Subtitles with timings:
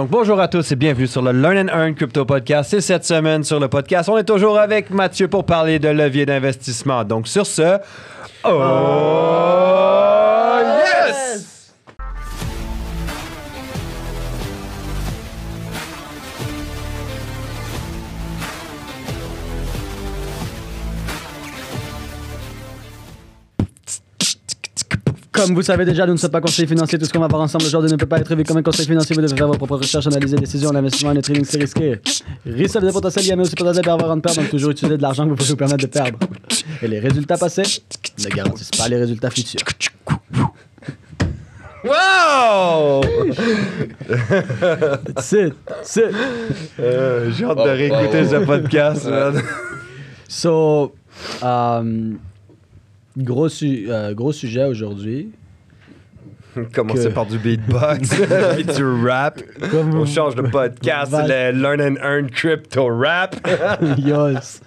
[0.00, 2.72] Donc bonjour à tous et bienvenue sur le Learn and Earn Crypto Podcast.
[2.72, 6.24] Et cette semaine sur le podcast, on est toujours avec Mathieu pour parler de levier
[6.24, 7.04] d'investissement.
[7.04, 7.76] Donc sur ce,
[8.44, 9.69] oh,
[25.40, 26.98] Comme vous savez déjà, nous ne sommes pas conseillers financiers.
[26.98, 28.84] Tout ce qu'on va voir ensemble aujourd'hui ne peut pas être vu comme un conseil
[28.84, 29.16] financier.
[29.16, 30.70] Vous devez faire vos propres recherches, analyser des décisions.
[30.70, 31.98] L'investissement et le trading, c'est risqué.
[32.44, 34.36] Risque de potentiel, il y a mais aussi potentiel d'avoir une perte.
[34.36, 36.18] Donc, toujours utiliser de l'argent que vous pouvez vous permettre de perdre.
[36.82, 37.62] Et les résultats passés
[38.22, 39.60] ne garantissent pas les résultats futurs.
[41.84, 43.00] Wow!
[45.20, 46.10] C'est, c'est.
[46.78, 49.06] Euh, J'ai hâte de réécouter ce podcast.
[49.08, 49.42] man.
[50.28, 50.94] So,
[51.42, 52.12] euh,
[53.16, 55.30] gros, su- euh, gros sujet aujourd'hui.
[56.74, 58.08] Commencer Que- par du beatbox,
[58.54, 59.40] puis du rap.
[59.70, 63.36] Comme On change de podcast, le Learn and Earn Crypto Rap.
[63.98, 64.60] yes.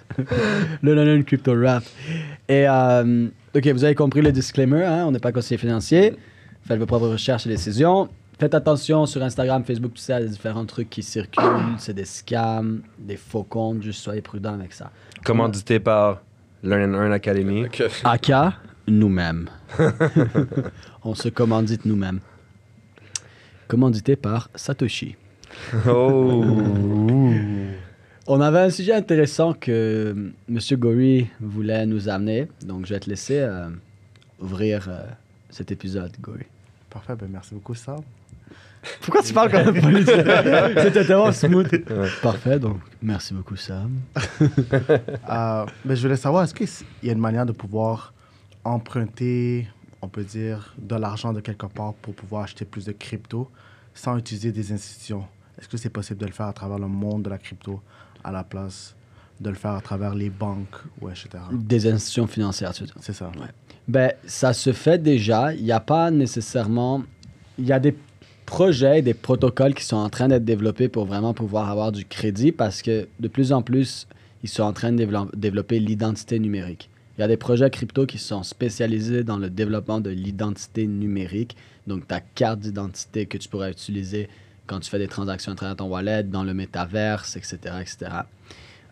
[0.82, 1.82] le London Crypto Rap.
[2.48, 5.04] Et, euh, OK, vous avez compris le disclaimer, hein?
[5.06, 6.14] on n'est pas conseiller financier.
[6.66, 8.08] Faites vos propres recherches et décisions.
[8.38, 11.44] Faites attention sur Instagram, Facebook, tout ça, a différents trucs qui circulent.
[11.78, 14.90] C'est des scams, des faux comptes, juste soyez prudents avec ça.
[15.22, 16.20] Commandité par
[16.64, 17.66] Learn and Earn Academy.
[18.04, 18.54] Aka,
[18.88, 19.50] nous-mêmes.
[21.04, 22.20] on se commandite nous-mêmes.
[23.68, 25.16] Commandité par Satoshi.
[25.86, 26.42] Oh!
[28.26, 30.14] On avait un sujet intéressant que
[30.48, 30.58] M.
[30.78, 32.48] Gori voulait nous amener.
[32.64, 33.68] Donc, je vais te laisser euh,
[34.40, 35.02] ouvrir euh,
[35.50, 36.44] cet épisode, Gori.
[36.88, 38.00] Parfait, ben merci beaucoup, Sam.
[39.00, 40.16] Pourquoi tu parles comme un policier?
[40.82, 41.84] C'était tellement smooth.
[42.22, 44.00] Parfait, donc merci beaucoup, Sam.
[45.30, 46.68] Euh, ben, je voulais savoir, est-ce qu'il
[47.02, 48.12] y a une manière de pouvoir
[48.62, 49.66] emprunter,
[50.02, 53.50] on peut dire, de l'argent de quelque part pour pouvoir acheter plus de crypto
[53.94, 55.24] sans utiliser des institutions?
[55.58, 57.80] Est-ce que c'est possible de le faire à travers le monde de la crypto
[58.22, 58.94] à la place
[59.40, 61.28] de le faire à travers les banques ou etc.?
[61.52, 62.96] Des institutions financières, tu veux dire?
[63.00, 63.30] C'est ça.
[63.88, 65.52] Ben, ça se fait déjà.
[65.54, 67.02] Il n'y a pas nécessairement.
[67.58, 67.94] Il y a des
[68.46, 72.52] projets, des protocoles qui sont en train d'être développés pour vraiment pouvoir avoir du crédit
[72.52, 74.06] parce que de plus en plus,
[74.42, 76.90] ils sont en train de dévelop- développer l'identité numérique.
[77.16, 81.56] Il y a des projets crypto qui sont spécialisés dans le développement de l'identité numérique.
[81.86, 84.28] Donc, ta carte d'identité que tu pourras utiliser
[84.66, 87.56] quand tu fais des transactions à travers ton wallet, dans le métaverse, etc.
[87.80, 88.10] etc.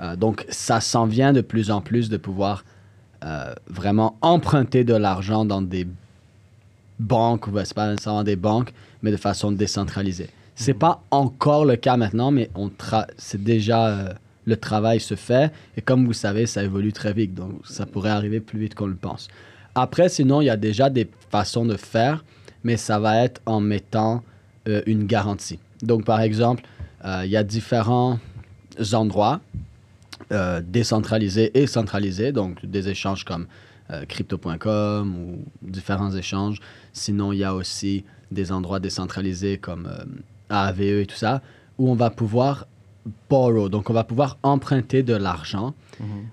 [0.01, 2.65] Euh, donc, ça s'en vient de plus en plus de pouvoir
[3.25, 5.87] euh, vraiment emprunter de l'argent dans des
[7.01, 10.31] banques, ou ben, c'est pas nécessairement des banques, mais de façon décentralisée.
[10.55, 14.13] C'est pas encore le cas maintenant, mais on tra- c'est déjà euh,
[14.45, 18.11] le travail se fait et comme vous savez, ça évolue très vite, donc ça pourrait
[18.11, 19.29] arriver plus vite qu'on le pense.
[19.75, 22.25] Après, sinon, il y a déjà des façons de faire,
[22.63, 24.23] mais ça va être en mettant
[24.69, 25.59] euh, une garantie.
[25.83, 26.63] Donc, par exemple,
[27.05, 28.19] euh, il y a différents
[28.93, 29.41] endroits
[30.31, 33.47] euh, décentralisés et centralisés, donc des échanges comme
[34.09, 36.61] crypto.com ou différents échanges.
[36.95, 40.05] Sinon, il y a aussi des endroits décentralisés comme euh,
[40.51, 41.43] AAVE et tout ça,
[41.79, 42.67] où on va pouvoir
[43.29, 45.75] borrow, donc on va pouvoir emprunter de l'argent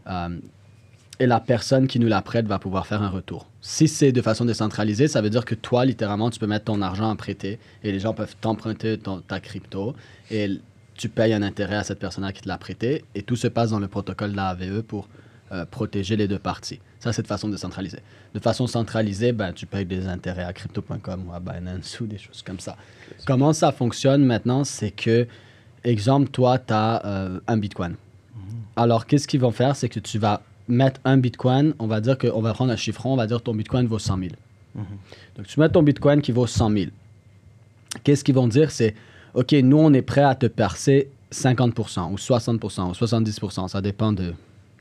[0.07, 0.29] euh,
[1.19, 3.47] et la personne qui nous la prête va pouvoir faire un retour.
[3.61, 6.81] Si c'est de façon décentralisée, ça veut dire que toi, littéralement, tu peux mettre ton
[6.81, 9.95] argent à prêter et les gens peuvent t'emprunter ta crypto
[10.31, 10.59] et
[10.95, 13.71] tu payes un intérêt à cette personne-là qui te l'a prêté et tout se passe
[13.71, 15.07] dans le protocole de la AVE pour
[15.51, 16.79] euh, protéger les deux parties.
[16.99, 18.01] Ça, c'est de façon décentralisée.
[18.33, 22.17] De façon centralisée, ben, tu payes des intérêts à crypto.com ou à Binance ou des
[22.17, 22.75] choses comme ça.
[23.25, 25.25] Comment ça fonctionne maintenant, c'est que,
[25.85, 27.95] exemple, toi, tu as un Bitcoin.
[28.75, 29.75] Alors, qu'est-ce qu'ils vont faire?
[29.75, 33.13] C'est que tu vas mettre un Bitcoin, on va dire qu'on va prendre un chiffron,
[33.13, 34.29] on va dire ton Bitcoin vaut 100 000.
[35.35, 36.85] Donc, tu mets ton Bitcoin qui vaut 100 000.
[38.03, 38.71] Qu'est-ce qu'ils vont dire?
[38.71, 38.93] C'est,
[39.33, 43.67] OK, nous, on est prêt à te percer 50% ou 60% ou 70%.
[43.67, 44.33] Ça dépend de,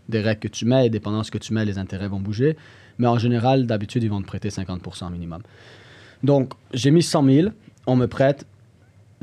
[0.08, 2.20] des règles que tu mets et dépendant de ce que tu mets, les intérêts vont
[2.20, 2.56] bouger.
[2.98, 5.42] Mais en général, d'habitude, ils vont te prêter 50% minimum.
[6.22, 7.48] Donc, j'ai mis 100 000,
[7.86, 8.46] on me prête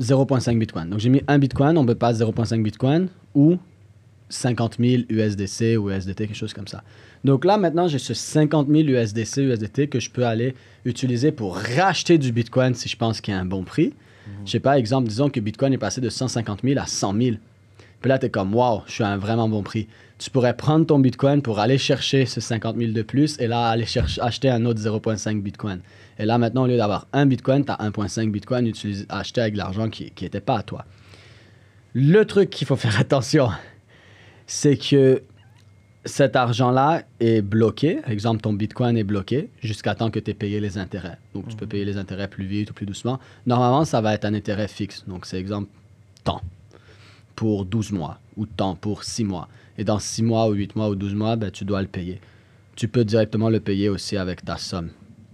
[0.00, 0.90] 0,5 Bitcoin.
[0.90, 3.58] Donc, j'ai mis un Bitcoin, on me passe 0,5 Bitcoin ou
[4.28, 6.82] 50 000 USDC ou USDT, quelque chose comme ça.
[7.24, 10.54] Donc là, maintenant, j'ai ce 50 000 USDC, USDT que je peux aller
[10.84, 13.92] utiliser pour racheter du Bitcoin si je pense qu'il y a un bon prix.
[14.44, 17.36] Je sais pas, exemple, disons que Bitcoin est passé de 150 000 à 100 000.
[18.06, 19.88] Puis là, tu es comme, waouh, je suis à un vraiment bon prix.
[20.18, 23.66] Tu pourrais prendre ton Bitcoin pour aller chercher ce 50 000 de plus et là,
[23.66, 25.80] aller chercher, acheter un autre 0,5 Bitcoin.
[26.16, 29.56] Et là, maintenant, au lieu d'avoir un Bitcoin, tu as 1,5 Bitcoin utilisé, acheté avec
[29.56, 30.84] l'argent qui n'était pas à toi.
[31.94, 33.48] Le truc qu'il faut faire attention,
[34.46, 35.24] c'est que
[36.04, 38.02] cet argent-là est bloqué.
[38.06, 41.18] Exemple, ton Bitcoin est bloqué jusqu'à temps que tu aies payé les intérêts.
[41.34, 43.18] Donc, tu peux payer les intérêts plus vite ou plus doucement.
[43.46, 45.02] Normalement, ça va être un intérêt fixe.
[45.08, 45.70] Donc, c'est exemple
[46.22, 46.40] tant
[47.36, 49.48] pour 12 mois ou tant pour 6 mois.
[49.78, 52.20] Et dans 6 mois ou 8 mois ou 12 mois, ben, tu dois le payer.
[52.74, 54.90] Tu peux directement le payer aussi avec ta somme.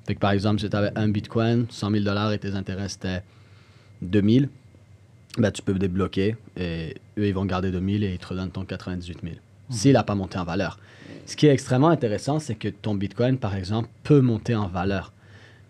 [0.06, 2.88] Fait que par exemple, si tu avais un bitcoin, 100 000 dollars et tes intérêts
[2.88, 3.22] c'était
[4.02, 4.48] 2000,
[5.38, 8.64] ben, tu peux débloquer et eux ils vont garder 2000 et ils te redonnent ton
[8.64, 9.36] 98 000.
[9.70, 10.78] S'il n'a pas monté en valeur.
[11.24, 15.12] Ce qui est extrêmement intéressant, c'est que ton bitcoin, par exemple, peut monter en valeur.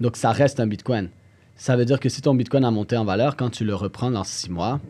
[0.01, 1.11] Donc ça reste un bitcoin.
[1.57, 4.11] Ça veut dire que si ton bitcoin a monté en valeur, quand tu le reprends
[4.11, 4.81] dans 6 mois,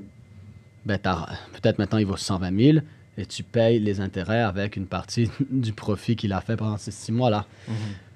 [0.87, 1.29] ben, t'as-
[1.61, 2.79] peut-être maintenant il vaut 120 000
[3.19, 6.91] et tu payes les intérêts avec une partie du profit qu'il a fait pendant ces
[6.91, 7.47] 6 mois-là.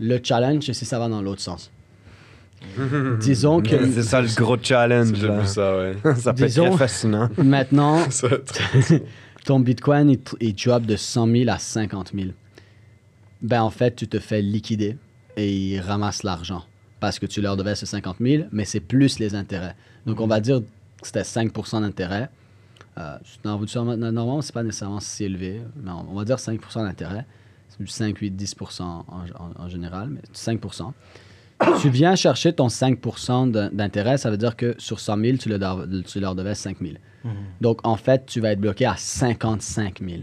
[0.00, 1.70] Le challenge, c'est si ça va dans l'autre sens.
[3.20, 5.12] Disons que C'est ça le gros challenge.
[5.20, 5.44] C'est là.
[5.46, 5.96] ça, ouais.
[6.16, 7.28] ça peut être Disons- très fascinant.
[7.36, 8.28] maintenant, Ça,
[9.44, 12.28] ton bitcoin, il, il drop de 100 000 à 50 000.
[13.42, 14.96] Ben, en fait, tu te fais liquider
[15.36, 16.64] et ils ramassent l'argent
[16.98, 19.76] parce que tu leur devais ce 50 000, mais c'est plus les intérêts.
[20.06, 22.30] Donc, on va dire que c'était 5% d'intérêt.
[22.98, 23.58] Euh, dans-
[23.96, 27.26] normalement, c'est pas nécessairement si élevé, mais on, on va dire 5% d'intérêt.
[27.68, 30.92] C'est du 5, 8, 10 en, en- en général, mais 5%
[31.80, 32.98] Tu viens chercher ton 5
[33.50, 36.54] d'in- d'intérêt, ça veut dire que sur 100 000, tu, le dois- tu leur devais
[36.54, 36.94] 5 000.
[37.60, 40.22] Donc, en fait, tu vas être bloqué à 55 000.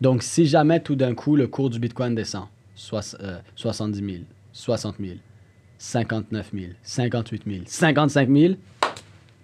[0.00, 4.24] Donc, si jamais tout d'un coup, le cours du Bitcoin descend, soix- euh, 70 000,
[4.52, 5.16] 60 000,
[5.78, 8.54] 59 000, 58 000, 55 000,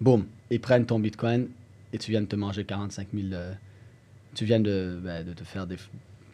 [0.00, 1.48] boum, ils prennent ton Bitcoin
[1.92, 3.26] et tu viens de te manger 45 000.
[3.32, 3.52] euh,
[4.34, 5.66] tu viens de, ben, de te faire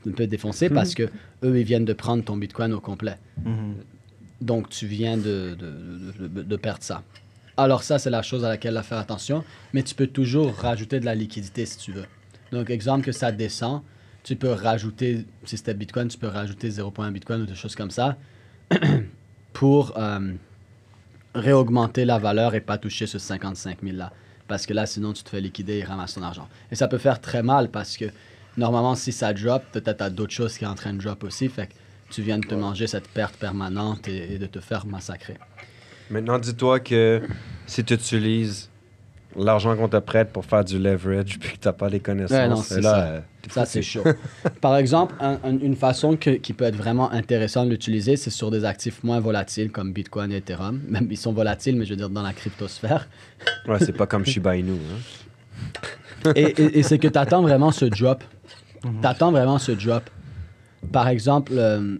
[0.07, 1.05] un peu défoncer parce que
[1.45, 3.17] eux, ils viennent de prendre ton Bitcoin au complet.
[3.45, 3.75] Mhm.
[4.41, 5.73] Donc, tu viens de, de,
[6.21, 7.03] de- de- de perdre ça.
[7.57, 9.45] Alors, ça, c'est la chose à laquelle il faut faire attention.
[9.73, 12.05] Mais tu peux toujours rajouter de la liquidité si tu veux.
[12.53, 13.83] Donc, exemple que ça descend,
[14.25, 17.91] tu peux rajouter, si c'était Bitcoin, tu peux rajouter 0.1 Bitcoin ou des choses comme
[17.93, 18.17] ça
[19.53, 20.33] pour euh,
[21.35, 24.13] réaugmenter la valeur et pas toucher ce 55 000 là.
[24.47, 26.49] Parce que là, sinon, tu te fais liquider et ramasses ton argent.
[26.71, 28.07] Et ça peut faire très mal parce que
[28.57, 31.25] normalement, si ça drop, peut-être tu as d'autres choses qui sont en train de drop
[31.25, 31.49] aussi.
[31.49, 31.73] Fait que
[32.11, 35.39] tu viens de te manger cette perte permanente et, et de te faire massacrer.
[36.11, 37.23] Maintenant, dis-toi que
[37.67, 38.69] si tu utilises
[39.37, 42.37] l'argent qu'on te prête pour faire du leverage puis que tu n'as pas les connaissances,
[42.39, 43.07] Ouais, non, c'est là, ça.
[43.07, 43.21] euh,
[43.51, 44.05] Ça, c'est chaud.
[44.61, 48.31] Par exemple, un- un- une façon que- qui peut être vraiment intéressante de l'utiliser, c'est
[48.31, 50.81] sur des actifs moins volatiles comme Bitcoin et Ethereum.
[50.89, 53.09] Même ils sont volatiles, mais je veux dire dans la cryptosphère.
[53.69, 54.73] Ouais, c'est pas comme Shiba Inu.
[54.73, 56.33] hein.
[56.35, 58.23] et et- et c'est que tu attends vraiment ce drop.
[58.83, 60.03] Tu attends vraiment ce drop.
[60.93, 61.97] Par exemple, euh,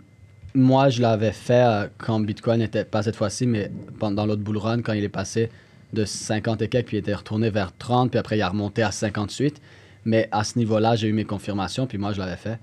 [0.55, 4.59] moi, je l'avais fait euh, quand Bitcoin était, pas cette fois-ci, mais pendant l'autre bull
[4.59, 5.51] run, quand il est passé
[5.95, 8.83] de 50 et quelques, puis il était retourné vers 30, puis après il a remonté
[8.83, 9.61] à 58.
[10.05, 12.59] Mais à ce niveau-là, j'ai eu mes confirmations, puis moi, je l'avais fait.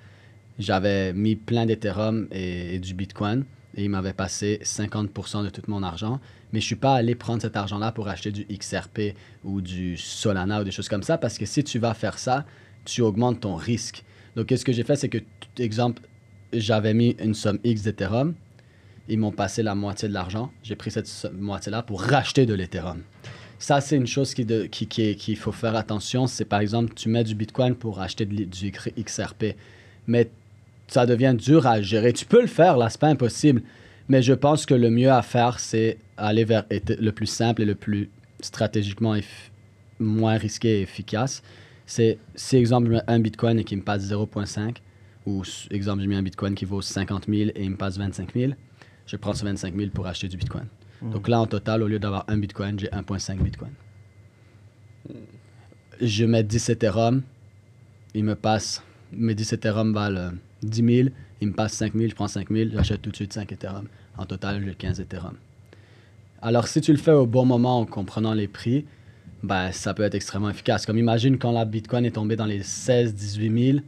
[0.59, 3.45] J'avais mis plein d'Ethereum et, du Bitcoin,
[3.75, 6.19] et il m'avait passé 50% de tout mon argent.
[6.53, 10.61] Mais je suis pas allé prendre cet argent-là pour acheter du XRP ou du Solana
[10.61, 12.45] ou des choses comme ça, parce que si tu vas faire ça,
[12.85, 14.03] tu augmentes ton risque.
[14.35, 15.19] Donc, qu'est-ce que j'ai fait, c'est que,
[15.57, 16.01] exemple,
[16.53, 18.35] j'avais mis une somme X d'Ethereum,
[19.07, 20.51] ils m'ont passé la moitié de l'argent.
[20.63, 23.01] J'ai pris cette moitié-là pour racheter de l'Ethereum.
[23.61, 26.25] Ça, c'est une chose qui de- qui- qui qu'il faut faire attention.
[26.25, 29.55] C'est par exemple, tu mets du Bitcoin pour acheter du XRP.
[30.07, 30.31] Mais
[30.87, 32.11] ça devient dur à gérer.
[32.11, 33.61] Tu peux le faire, là, c'est pas impossible.
[34.09, 37.65] Mais je pense que le mieux à faire, c'est aller vers le plus simple et
[37.65, 38.09] le plus
[38.41, 39.15] stratégiquement
[39.99, 41.43] moins risqué et efficace.
[41.85, 44.81] C'est si, exemple, un Bitcoin et qu'il me passe 0.5,
[45.27, 48.33] ou exemple, je mets un Bitcoin qui vaut 50 000 et il me passe 25
[48.33, 48.53] 000,
[49.05, 50.65] je prends ce 25 000 pour acheter du Bitcoin.
[51.01, 53.71] Donc là, en total, au lieu d'avoir un Bitcoin, j'ai 1.5 Bitcoin.
[55.99, 57.23] Je mets 10 Ethereum,
[58.13, 60.31] il me passe, mes 10 Ethereum valent euh,
[60.63, 61.09] 10 000,
[61.41, 63.87] il me passe 5 000, je prends 5 000, j'achète tout de suite 5 Ethereum.
[64.17, 65.35] En total, j'ai 15 Ethereum.
[66.41, 68.85] Alors, si tu le fais au bon moment en comprenant les prix,
[69.43, 70.85] ben, ça peut être extrêmement efficace.
[70.85, 73.79] Comme imagine quand la Bitcoin est tombée dans les 16 18 000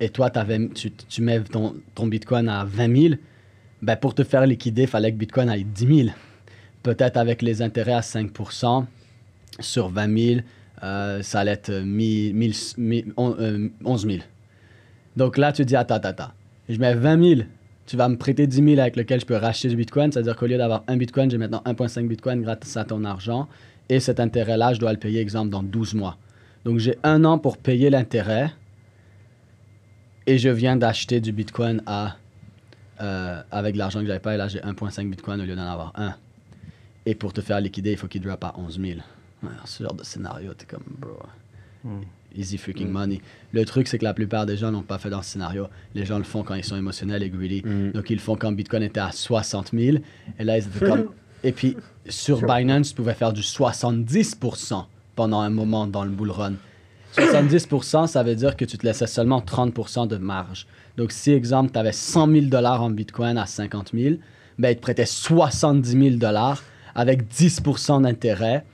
[0.00, 3.14] et toi, tu, mets ton, ton Bitcoin à 20 000,
[3.82, 6.08] ben, pour te faire liquider, il fallait que Bitcoin aille 10 000.
[6.88, 8.86] Peut-être avec les intérêts à 5%
[9.60, 10.40] sur 20 000,
[10.82, 14.18] euh, ça allait être 1000 1000 1000 on- euh, 11 000.
[15.14, 16.30] Donc là, tu dis, attends, attends, attends.
[16.66, 17.40] Je mets 20 000.
[17.84, 20.10] Tu vas me prêter 10 000 avec lequel je peux racheter du Bitcoin.
[20.10, 23.48] C'est-à-dire qu'au lieu d'avoir un Bitcoin, j'ai maintenant 1,5 Bitcoin grâce à ton argent.
[23.90, 26.16] Et cet intérêt-là, je dois le payer, exemple, dans 12 mois.
[26.64, 28.50] Donc j'ai un an pour payer l'intérêt.
[30.26, 32.16] Et je viens d'acheter du Bitcoin à,
[33.02, 34.32] euh, avec l'argent que j'avais pas.
[34.32, 36.14] Et là, j'ai 1,5 Bitcoin au lieu d'en avoir un.
[37.08, 38.98] Et pour te faire liquider, il faut qu'il drop à 11 000.
[39.42, 41.18] Ouais, ce genre de scénario, t'es comme, bro.
[42.36, 43.22] Easy freaking money.
[43.52, 45.68] Le truc, c'est que la plupart des gens n'ont pas fait dans ce scénario.
[45.94, 47.62] Les gens le font quand ils sont émotionnels et greedy.
[47.64, 47.92] Mm.
[47.92, 49.96] Donc, ils le font quand Bitcoin était à 60 000.
[50.38, 51.08] Et là, ils étaient comme.
[51.44, 54.84] Et puis, sur Binance, tu pouvais faire du 70%
[55.16, 56.56] pendant un moment dans le bull run.
[57.16, 60.66] 70%, ça veut dire que tu te laissais seulement 30% de marge.
[60.98, 64.16] Donc, si, exemple, tu avais 100 000 dollars en Bitcoin à 50 000,
[64.58, 66.62] ben, ils te prêtaient 70 000 dollars
[66.98, 68.64] avec 10% d'intérêt.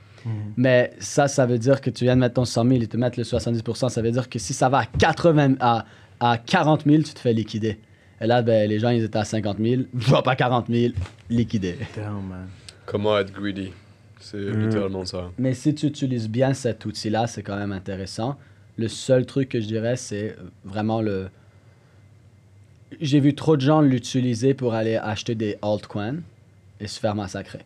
[0.57, 2.97] Mais ça, ça veut dire que tu viens de mettre ton 100 000 et te
[2.97, 3.89] mettre le 70%.
[3.89, 5.85] Ça veut dire que si ça va à, 80, à,
[6.19, 7.77] à 40 000, tu te fais liquider.
[8.19, 9.83] Et là, ben, les gens, ils étaient à 50 000.
[9.93, 10.93] Drop à 40 000,
[11.29, 11.77] liquidé.
[11.95, 12.47] Damn, man.
[12.87, 13.71] Comment être greedy?
[14.19, 15.29] C'est littéralement ça.
[15.37, 18.39] Mais si tu utilises bien cet outil-là, c'est quand même intéressant.
[18.77, 21.29] Le seul truc que je dirais, c'est vraiment le.
[22.99, 26.21] J'ai vu trop de gens l'utiliser pour aller acheter des altcoins
[26.79, 27.59] et se faire massacrer.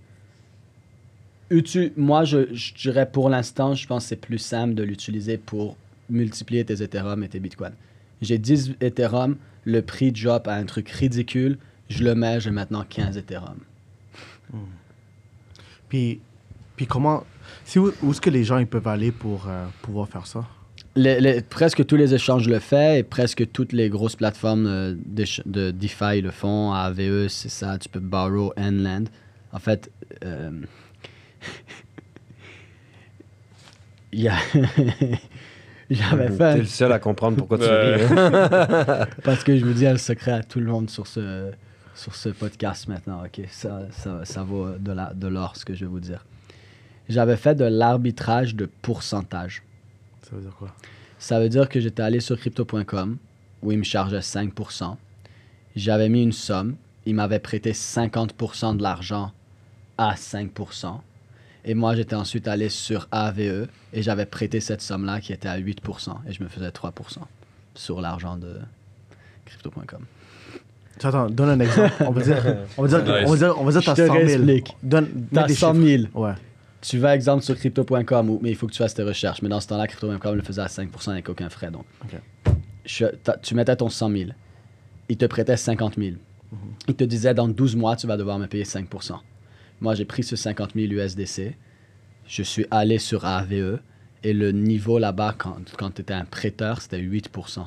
[1.51, 5.37] Utu- Moi, je, je dirais pour l'instant, je pense que c'est plus simple de l'utiliser
[5.37, 5.75] pour
[6.09, 7.71] multiplier tes Ethereum et tes Bitcoin.
[8.21, 11.57] J'ai 10 Ethereum, le prix drop à un truc ridicule,
[11.89, 13.57] je le mets, j'ai maintenant 15 Ethereum.
[15.87, 16.19] Puis,
[16.75, 17.23] puis comment.
[17.65, 20.45] Si, où où est-ce que les gens ils peuvent aller pour euh, pouvoir faire ça?
[20.95, 24.95] Les- les- presque tous les échanges le font et presque toutes les grosses plateformes euh,
[25.05, 26.73] d'éch- de DeFi le font.
[26.73, 27.77] AVE, c'est ça.
[27.77, 29.05] Tu peux borrow Endland.
[29.51, 29.91] En fait,
[30.23, 30.51] euh,
[34.11, 34.35] il y a.
[35.89, 36.53] J'avais fait.
[36.53, 38.03] T'es le seul à comprendre pourquoi tu ris.
[38.03, 39.07] hein.
[39.23, 41.51] Parce que je vous dis un secret à tout le monde sur ce,
[41.95, 43.41] sur ce podcast maintenant, ok?
[43.49, 46.25] Ça, ça, ça vaut de la- de l'or, ce que je vais vous dire.
[47.07, 49.63] J'avais fait de l'arbitrage de pourcentage.
[50.21, 50.75] Ça veut dire quoi?
[51.17, 53.17] Ça veut dire que j'étais allé sur crypto.com
[53.63, 54.95] où il me chargeait 5%.
[55.75, 56.75] J'avais mis une somme.
[57.07, 59.31] Il m'avait prêté 50% de l'argent
[59.97, 60.99] à 5%.
[61.65, 65.59] Et moi, j'étais ensuite allé sur AVE et j'avais prêté cette somme-là qui était à
[65.59, 66.11] 8%.
[66.27, 66.91] Et je me faisais 3%
[67.75, 68.55] sur l'argent de
[69.45, 70.05] crypto.com.
[71.01, 71.93] Attends, donne un exemple.
[72.05, 74.13] On va dire, on va dire, on va dire, on va dire t'as te 100
[74.13, 74.25] 000.
[74.25, 74.75] réexplique.
[74.83, 75.85] Donne, T'as des 100 chiffres.
[76.13, 76.25] 000.
[76.25, 76.33] Ouais.
[76.81, 79.41] Tu vas, exemple, sur crypto.com, mais il faut que tu fasses tes recherches.
[79.41, 81.71] Mais dans ce temps-là, crypto.com le faisait à 5% avec aucun frais.
[81.71, 82.19] Donc, Ok.
[82.85, 83.05] Je-
[83.43, 84.29] tu mettais ton 100 000.
[85.09, 86.15] Il te prêtait 50 000.
[86.87, 89.13] Il te disait, dans 12 mois, tu vas devoir me payer 5%.
[89.81, 91.55] Moi, j'ai pris ce 50 000 USDC.
[92.27, 93.79] Je suis allé sur AVE.
[94.23, 97.65] Et le niveau là-bas, quand, quand tu étais un prêteur, c'était 8%.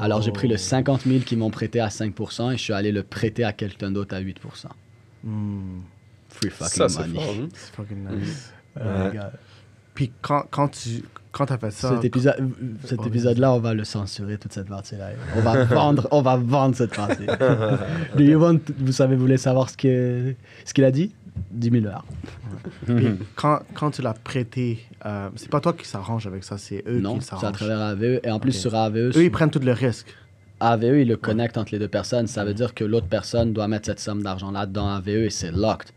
[0.00, 0.58] Alors, j'ai pris le Oh.
[0.58, 3.90] 50 000 qu'ils m'ont prêté à 5% et je suis allé le prêter à quelqu'un
[3.90, 4.34] d'autre à 8%.
[5.24, 5.80] Hmm,
[6.28, 7.18] Free fucking Ça, money.
[7.18, 7.34] fort.
[7.40, 7.48] hein?
[7.54, 8.52] c'est fucking nice.
[8.78, 9.10] Euh.
[9.94, 11.02] Puis quand, quand tu
[11.32, 12.36] quand as fait ça, Cet épisode,
[12.84, 15.10] cet Oh, épisode-là, on va le censurer, toute cette partie-là.
[15.36, 17.26] On va vendre, on va vendre cette partie.
[18.16, 21.14] Do you want- vous savez, vous voulez savoir ce que ce qu'il a dit?
[21.50, 22.04] 10 000 dollars.
[22.86, 26.82] puis quand, quand tu l'as prêté, euh, c'est pas toi qui s'arrange avec ça, c'est
[26.86, 27.56] eux Non, qui c'est à s'arrangent.
[27.56, 28.20] travers AVE.
[28.22, 30.14] Et en plus, sur AVE, Eux, ils prennent tout le risque.
[30.60, 32.26] AVE, il le connecte entre les deux personnes.
[32.26, 35.52] Ça veut dire que l'autre personne doit mettre cette somme d'argent-là dans AVE et c'est
[35.52, 35.90] locked.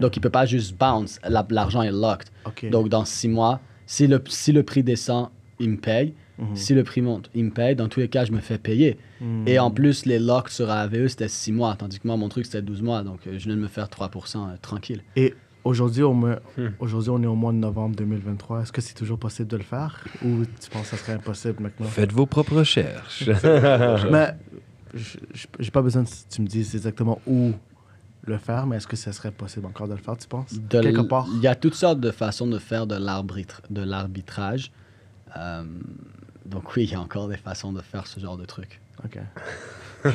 [0.00, 1.20] Donc, il peut pas juste bounce.
[1.28, 2.28] La- L'argent est locked.
[2.70, 5.28] Donc, dans six mois, si le, si le prix descend,
[5.60, 6.14] il me paye.
[6.38, 6.54] Mhm.
[6.56, 7.74] Si le prix monte, il me paye.
[7.74, 8.96] Dans tous les cas, je me fais payer.
[9.20, 9.42] Hmm.
[9.46, 12.46] Et en plus, les locks sur AVE, c'était 6 mois, tandis que moi, mon truc,
[12.46, 13.02] c'était 12 mois.
[13.02, 15.02] Donc, euh, je viens de me faire 3% euh, tranquille.
[15.16, 16.68] Et aujourd'hui, on, me- Hmm.
[16.78, 18.62] aujourd'hui, on est au mois de novembre 2023.
[18.62, 20.04] Est-ce que c'est toujours possible de le faire?
[20.24, 21.86] Ou tu penses que ça serait impossible maintenant?
[21.86, 23.28] Faites vos propres recherches.
[24.10, 24.34] Mais
[25.58, 27.52] j'ai pas besoin que tu me dises exactement où
[28.22, 30.52] le faire, mais est-ce que ça serait possible encore de le faire, tu penses?
[30.52, 31.26] De Quelque part?
[31.34, 34.70] Il y a toutes sortes de façons de faire de l'arbitre- de l'arbitrage.
[35.36, 35.62] Euh,
[36.48, 38.80] donc, oui, il y a encore des façons de faire ce genre de truc.
[39.04, 39.18] Ok.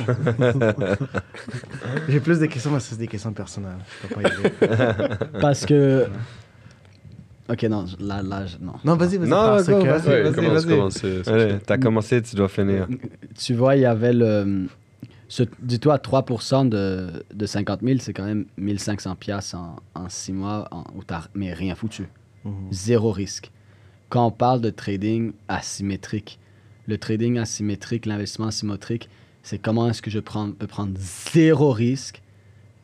[2.08, 3.76] j'ai plus de questions, mais c'est des questions personnelles.
[4.02, 5.08] Je peux pas y aller.
[5.40, 6.06] Parce que.
[7.48, 8.72] Ok, non, là, là, je- non.
[8.84, 9.28] Non, vas-y, vas-y.
[9.28, 10.02] Non, vas-y, que- vas-y.
[11.24, 11.60] Chill.
[11.66, 12.88] T'as commencé, tu dois finir.
[13.36, 14.66] Tu vois, il y avait le.
[15.60, 20.68] Dis-toi, 3% de, de 50 000, c'est quand même 1500 piastres en, en 6 mois,
[20.70, 22.08] en, où t'as mais rien foutu.
[22.44, 22.52] Mhm.
[22.70, 23.50] Zéro risque.
[24.08, 26.38] Quand on parle de trading asymétrique,
[26.86, 29.08] le trading asymétrique, l'investissement asymétrique,
[29.42, 32.22] c'est comment est-ce que je prends- peux prendre zéro risque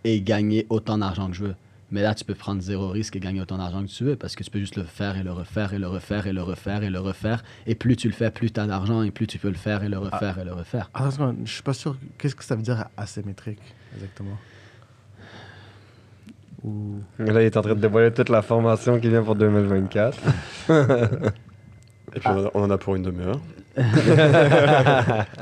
[0.04, 1.54] et gagner autant d'argent que je veux.
[1.92, 4.36] Mais là, tu peux prendre zéro risque et gagner autant d'argent que tu veux parce
[4.36, 6.82] que tu peux juste le faire et le refaire et le refaire et le refaire
[6.84, 7.42] et le refaire.
[7.66, 9.82] Et plus tu le fais, plus tu as d'argent et plus tu peux le faire
[9.82, 10.88] et le refaire et le refaire.
[10.94, 11.96] Attends, je suis pas sûr.
[12.16, 13.58] Qu'est-ce que ça veut dire asymétrique,
[13.94, 14.38] exactement?
[16.64, 16.96] Ou...
[17.18, 20.18] Là, il est en train de dévoiler toute la formation qui vient pour 2024.
[22.16, 23.40] Et puis, on en a- on en a pour une demi-heure.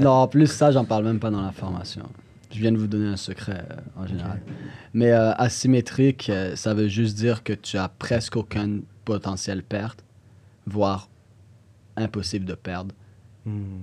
[0.01, 2.09] Non, en plus, ça, j'en parle même pas dans la formation.
[2.53, 4.41] Je viens de vous donner un secret euh, en général.
[4.95, 10.03] Mais euh, asymétrique, euh, ça veut juste dire que tu as presque aucun potentiel perte,
[10.67, 11.09] voire
[11.97, 12.95] impossible de perdre.
[13.45, 13.81] Hmm.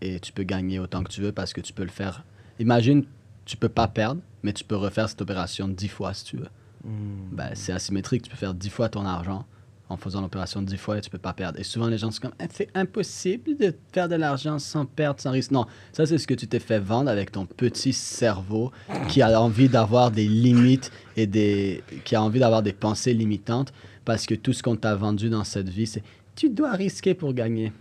[0.00, 2.24] Et tu peux gagner autant que tu veux parce que tu peux le faire.
[2.60, 3.04] Imagine,
[3.44, 6.50] tu peux pas perdre, mais tu peux refaire cette opération dix fois si tu veux.
[6.84, 7.30] Hmm.
[7.32, 9.44] Ben, c'est asymétrique, tu peux faire dix fois ton argent
[9.88, 11.58] en faisant l'opération 10 fois et tu peux pas perdre.
[11.58, 15.20] Et souvent, les gens sont comme, Eh, c'est impossible de faire de l'argent sans perdre,
[15.20, 15.50] sans risque.
[15.50, 18.72] Non, ça, c'est ce que tu t'es fait vendre avec ton petit cerveau
[19.08, 23.72] qui a envie d'avoir des limites et des, qui a envie d'avoir des pensées limitantes
[24.04, 26.02] parce que tout ce qu'on t'a vendu dans cette vie, c'est
[26.34, 27.72] tu dois risquer pour gagner.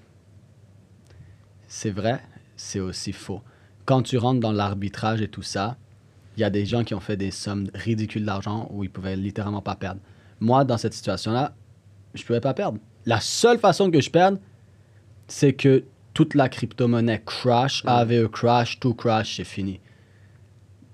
[1.68, 2.22] C'est vrai,
[2.56, 3.42] c'est aussi faux.
[3.86, 5.78] Quand tu rentres dans l'arbitrage et tout ça,
[6.38, 9.16] il y a des gens qui ont fait des sommes ridicules d'argent où ils pouvaient
[9.16, 10.02] littéralement pas perdre.
[10.40, 11.54] Moi, dans cette situation-là,
[12.14, 12.80] je pouvais pas perdre.
[13.06, 14.40] La seule façon que je perde,
[15.28, 19.80] c'est que toute la crypto-monnaie crash, AVE crash, tout crash, c'est fini.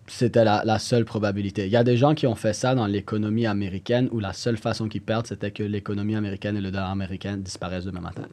[0.08, 1.68] C'était la, la seule probabilité.
[1.68, 4.58] Il y a des gens qui ont fait ça dans l'économie américaine où la seule
[4.58, 8.24] façon qu'ils perdent, c'était que l'économie américaine et le dollar américain disparaissent demain matin.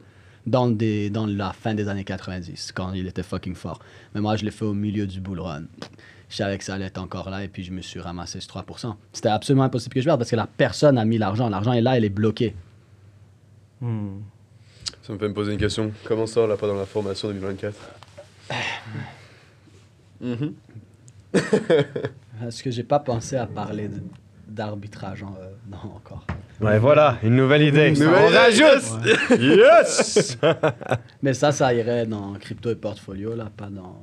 [0.47, 3.79] Dans, des, dans la fin des années 90, quand il était fucking fort.
[4.15, 5.63] Mais moi, je l'ai fait au milieu du bull run.
[6.29, 8.47] Je savais que ça allait être encore là et puis je me suis ramassé ce
[8.47, 8.95] 3%.
[9.13, 11.47] C'était absolument impossible que je perde parce que la personne a mis l'argent.
[11.49, 12.53] L'argent est là, elle est bloquée.
[13.81, 14.19] Hmm.
[15.03, 15.91] Ça me fait me poser une question.
[16.03, 17.75] Comment ça, là, pas dans la formation 2024
[20.19, 20.53] Mhm.
[22.47, 23.89] Est-ce que j'ai pas pensé à parler
[24.47, 26.25] d'arbitrage en- euh, Non, encore?
[26.59, 27.91] Ouais, voilà, une nouvelle idée.
[27.91, 29.39] Nouvelle On idée, rajoute!
[29.39, 30.37] Yes!
[31.21, 33.99] Mais ça, ça irait dans crypto et portfolio, là, pas dans,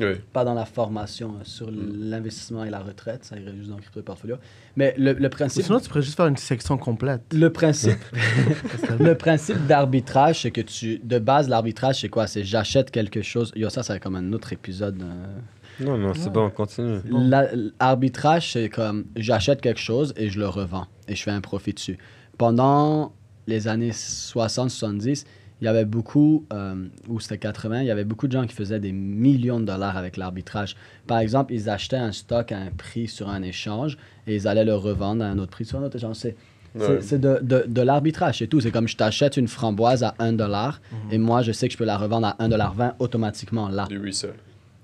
[0.00, 0.14] Oui.
[0.32, 3.24] pas dans la formation euh, sur l'investissement et la retraite.
[3.24, 4.36] Ça irait juste dans crypto et portfolio.
[4.76, 5.64] Mais le, le Ou principe.
[5.64, 7.22] Sinon, tu pourrais juste faire une section complète.
[7.32, 7.98] Le principe,
[9.00, 12.26] le principe d'arbitrage, c'est que tu, de base, l'arbitrage, c'est quoi?
[12.26, 13.52] C'est j'achète quelque chose.
[13.56, 15.00] Yo, ça, c'est comme un autre épisode.
[15.02, 16.98] euh, Non, non, c'est bon, continue.
[17.10, 17.48] La-
[17.80, 21.72] L'arbitrage, c'est comme j'achète quelque chose et je le revends et je fais un profit
[21.72, 21.98] dessus.
[22.38, 23.14] Pendant
[23.46, 25.24] les années 60-70,
[25.60, 26.74] il y avait beaucoup, euh,
[27.08, 29.96] ou c'était 80, il y avait beaucoup de gens qui faisaient des millions de dollars
[29.96, 30.76] avec l'arbitrage.
[31.06, 33.96] Par exemple, ils achetaient un stock à un prix sur un échange
[34.26, 36.16] et ils allaient le revendre à un autre prix sur un autre échange.
[36.16, 36.36] C'est
[36.78, 36.98] c'est- Ouais.
[37.00, 38.60] c'est de, de, de l'arbitrage, c'est tout.
[38.60, 41.78] C'est comme je t'achète une framboise à 1 dollar et moi, je sais que je
[41.78, 43.86] peux la revendre à 1,20$ automatiquement là.
[43.88, 44.34] Du resell.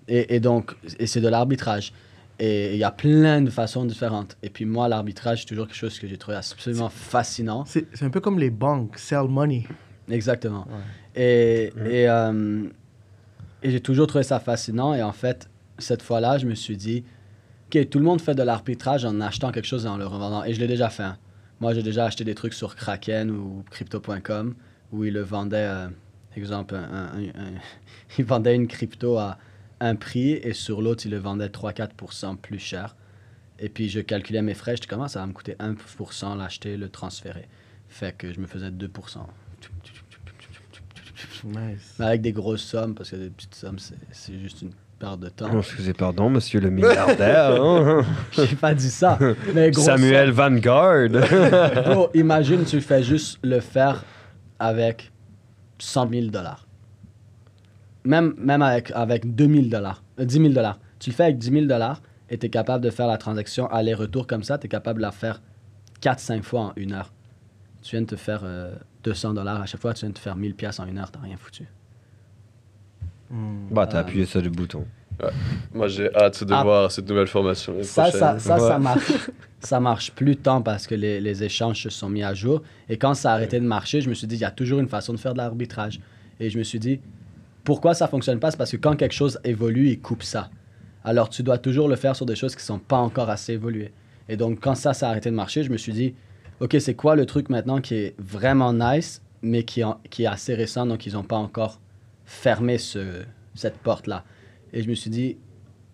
[0.09, 1.93] Et, et donc, et c'est de l'arbitrage.
[2.39, 4.39] Et il y a plein de façons différentes.
[4.43, 7.65] Et puis moi, l'arbitrage, c'est toujours quelque chose que j'ai trouvé absolument fascinant.
[7.67, 9.65] C'est c'est un peu comme les banques, sell money.
[10.13, 10.67] Exactement.
[11.15, 12.69] Et, et, euh,
[13.63, 14.95] et j'ai toujours trouvé ça fascinant.
[14.95, 15.49] Et en fait,
[15.79, 17.05] cette fois-là, je me suis dit,
[17.67, 20.45] OK, tout le monde fait de l'arbitrage en achetant quelque chose et en le revendant.
[20.45, 21.03] Et je l'ai déjà fait.
[21.05, 21.19] hein.
[21.61, 24.55] Moi, j'ai déjà acheté des trucs sur Kraken ou crypto.com
[24.93, 25.89] où ils le vendaient, euh,
[26.37, 27.59] exemple, un, un- un-
[28.19, 29.39] ils vendaient une crypto à
[29.81, 32.95] un prix et sur l'autre, ils le vendaient 3-4% plus cher.
[33.59, 34.77] Et puis, je calculais mes frais.
[34.77, 37.49] Je dis, comment ça va me coûter 1% l'acheter, le transférer?
[37.89, 38.89] Fait que je me faisais 2%.
[41.45, 41.95] Nice.
[41.99, 45.21] Mais avec des grosses sommes, parce que des petites sommes, c'est c'est juste une perte
[45.21, 45.49] de temps.
[45.53, 47.61] Oh, excusez, pardon, monsieur le milliardaire.
[47.61, 48.05] hein?
[48.33, 49.19] J'ai pas dit ça.
[49.55, 51.09] Mais Samuel Vanguard.
[51.29, 51.85] somme.
[51.95, 54.05] Bro, imagine, tu fais juste le faire
[54.59, 55.11] avec
[55.79, 56.67] 100 000 dollars.
[58.05, 60.79] Même, même avec, avec 2 000 dollars, euh, 10 000 dollars.
[60.99, 62.01] Tu le fais avec 10 000 dollars
[62.31, 64.59] et tu es capable de faire la transaction aller-retour comme ça.
[64.59, 65.41] Tu es capable de la faire
[66.01, 67.13] 4-5 fois en une heure.
[67.83, 68.73] Tu viens de te faire euh,
[69.05, 71.11] 200 dollars à chaque fois, tu viens de te faire 1000 pièces en une heure,
[71.11, 71.67] t'as rien foutu.
[73.71, 74.85] Bah, t'as appuyé sur le bouton.
[75.73, 76.63] Moi, j'ai hâte de Ah.
[76.63, 77.75] voir cette nouvelle formation.
[77.83, 79.13] Ça, ça, marche.
[79.61, 82.63] Ça marche plus tant parce que les, les échanges se sont mis à jour.
[82.89, 84.81] Et quand ça a arrêté de marcher, je me suis dit, il y a toujours
[84.81, 86.01] une façon de faire de l'arbitrage.
[86.41, 86.99] Et je me suis dit,
[87.63, 88.51] pourquoi ça fonctionne pas?
[88.51, 90.51] C'est parce que quand quelque chose évolue, il coupe ça.
[91.05, 93.93] Alors, tu dois toujours le faire sur des choses qui sont pas encore assez évoluées.
[94.29, 96.15] Et donc, quand ça, ça a arrêté de marcher, je me suis dit,
[96.63, 100.27] OK, c'est quoi le truc maintenant qui est vraiment nice, mais qui, en- qui est
[100.27, 101.81] assez récent, donc ils n'ont pas encore
[102.25, 103.25] fermé ce,
[103.57, 104.23] cette porte-là?
[104.73, 105.39] Et je me suis dit,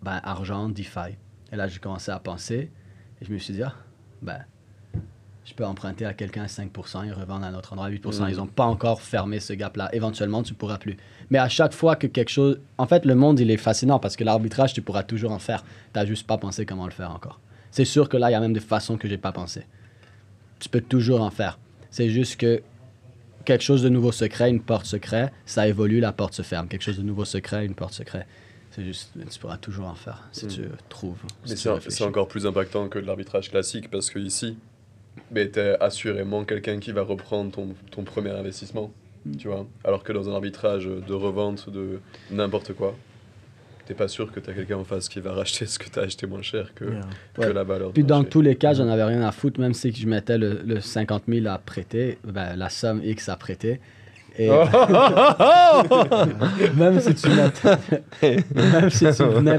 [0.02, 1.16] ben, argent, DeFi.
[1.50, 2.70] Et là, j'ai commencé à penser,
[3.18, 3.72] et je me suis dit, ah,
[4.20, 4.40] ben,
[5.46, 8.24] je peux emprunter à quelqu'un à 5% et revendre à un autre endroit à 8%.
[8.24, 8.30] Mhm.
[8.30, 9.88] Ils n'ont pas encore fermé ce gap-là.
[9.94, 10.98] Éventuellement, tu ne pourras plus.
[11.30, 12.60] Mais à chaque fois que quelque chose...
[12.76, 15.62] En fait, le monde, il est fascinant parce que l'arbitrage, tu pourras toujours en faire.
[15.62, 17.40] Tu n'as juste pas pensé comment le faire encore.
[17.70, 19.64] C'est sûr que là, il y a même des façons que j'ai pas pensé.
[20.58, 21.58] Tu peux toujours en faire.
[21.90, 22.62] C'est juste que
[23.44, 26.42] quelque chose de nouveau se crée, une porte se crée, ça évolue, la porte se
[26.42, 26.68] ferme.
[26.68, 28.24] Quelque chose de nouveau se crée, une porte se crée.
[28.70, 30.48] C'est juste, tu pourras toujours en faire si Mm.
[30.50, 31.16] tu trouves.
[31.44, 34.56] si Mais tu c'est encore plus impactant que de l'arbitrage classique parce que ici,
[35.30, 38.92] ben, t'es assurément quelqu'un qui va reprendre ton, ton premier investissement,
[39.24, 39.36] Mm.
[39.36, 39.66] tu vois.
[39.84, 42.94] Alors que dans un arbitrage de revente de n'importe quoi,
[43.88, 46.26] t'es pas sûr que t'as quelqu'un en face qui va racheter ce que t'as acheté
[46.26, 47.00] moins cher que, Yeah.
[47.34, 47.52] que Ouais.
[47.54, 47.90] la valeur.
[47.92, 50.60] Puis dans tous les cas, j'en avais rien à foutre, même si je mettais le,
[50.66, 53.80] le 50 000 à prêter, ben, la somme X à prêter.
[54.38, 54.50] Et
[56.76, 59.58] même si tu mettais, même si tu venais,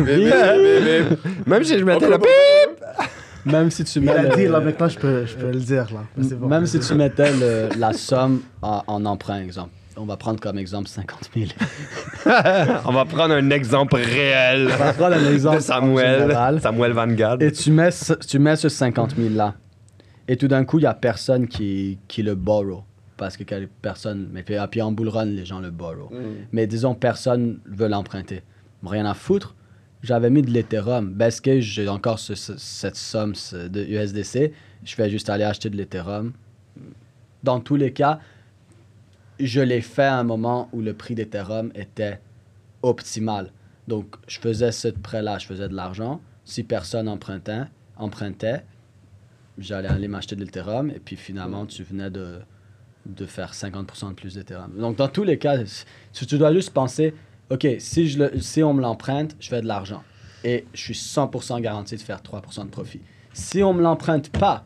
[0.00, 1.00] Mais, mais, mais,
[1.46, 2.26] Même si je mettais la pas-
[3.44, 6.04] même si tu a le- dit, là, maintenant, je peux, je peux le dire, là.
[6.16, 6.46] Bon.
[6.46, 9.70] même si tu mettais le- la somme en, en emprunt, exemple.
[9.96, 11.50] On va prendre comme exemple 50 000.
[12.86, 16.60] On va prendre un exemple réel On va prendre un exemple de Samuel.
[16.60, 17.42] Samuel Van Gaal.
[17.42, 19.54] Et tu mets, ce- tu mets ce 50 000 là.
[20.28, 22.84] Et tout d'un coup, il n'y a personne qui, qui le borrow.
[23.16, 23.44] Parce que
[23.82, 24.28] personne.
[24.32, 26.08] Mais puis, ah, puis en bull run, les gens le borrow.
[26.10, 26.46] Mm.
[26.52, 28.42] Mais disons, personne veut l'emprunter.
[28.84, 29.54] Rien à foutre.
[30.02, 31.14] J'avais mis de l'Ethereum.
[31.20, 34.52] Est-ce que j'ai encore ce- ce- cette somme de USDC?
[34.84, 36.32] Je vais juste aller acheter de l'Ethereum.
[37.44, 38.18] Dans tous les cas,
[39.46, 42.20] je l'ai fait à un moment où le prix d'Ethereum était
[42.82, 43.52] optimal.
[43.88, 46.20] Donc, je faisais ce prêt-là, je faisais de l'argent.
[46.44, 47.62] Si personne empruntait,
[47.96, 48.64] empruntait
[49.58, 50.90] j'allais aller m'acheter de l'Ethereum.
[50.90, 52.38] Et puis finalement, tu venais de,
[53.06, 54.72] de faire 50% de plus d'Ethereum.
[54.78, 55.58] Donc, dans tous les cas,
[56.12, 57.14] tu, tu dois juste penser,
[57.50, 60.02] OK, si, je le- si on me l'emprunte, je fais de l'argent.
[60.44, 63.00] Et je suis 100% garanti de faire 3% de profit.
[63.32, 64.64] Si on me l'emprunte pas,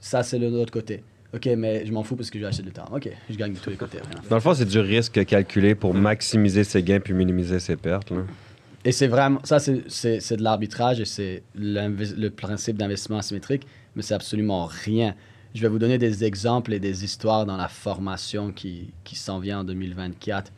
[0.00, 1.04] ça, c'est de l'autre côté.
[1.34, 2.94] OK, mais je m'en fous parce que je vais acheter de l'Ethereum.
[2.94, 3.98] OK, je gagne de tous les côtés.
[3.98, 4.22] rien.
[4.30, 8.10] Dans le fond, c'est du risque calculé pour maximiser ses gains puis minimiser ses pertes.
[8.10, 8.22] là.
[8.84, 14.14] Et c'est vraiment, ça c'est- de l'arbitrage et c'est le principe d'investissement asymétrique, mais c'est
[14.14, 15.14] absolument rien.
[15.54, 19.38] Je vais vous donner des exemples et des histoires dans la formation qui, qui s'en
[19.40, 20.52] vient en 2024,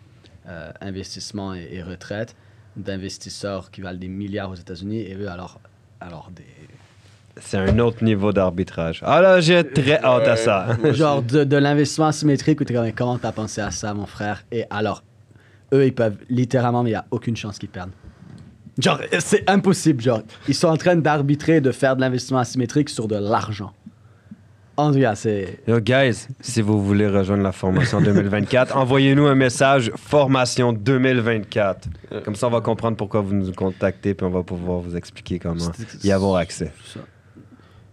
[0.49, 2.37] euh, investissement et, et retraite,
[2.77, 5.61] d'investisseurs qui valent des milliards aux États-Unis et eux alors,
[6.01, 6.45] alors des,
[7.37, 9.01] C'est un autre niveau d'arbitrage.
[9.05, 10.67] Ah là, j'ai très hâte à ça.
[10.93, 14.45] Genre de, de l'investissement asymétrique où tu es comment t'as pensé à ça, mon frère?
[14.53, 15.03] Et alors,
[15.73, 17.93] eux, ils peuvent littéralement, mais il n'y a aucune chance qu'ils perdent.
[18.79, 20.03] Genre, c'est impossible.
[20.03, 23.73] Genre, ils sont en train d'arbitrer, de faire de l'investissement asymétrique sur de l'argent.
[24.77, 25.61] En tout cas, c'est.
[25.69, 31.89] Yo, guys, si vous voulez rejoindre la formation 2024, envoyez-nous un message formation 2024.
[32.25, 35.39] Comme ça, on va comprendre pourquoi vous nous contactez puis on va pouvoir vous expliquer
[35.39, 35.71] comment
[36.03, 36.73] y avoir accès.